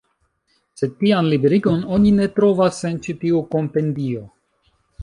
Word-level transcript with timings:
Sed 0.79 0.95
tian 1.03 1.29
liberigon 1.33 1.85
oni 1.99 2.15
ne 2.17 2.27
trovas 2.41 2.83
en 2.91 2.99
ĉi 3.05 3.17
tiu 3.27 3.47
Kompendio. 3.57 4.27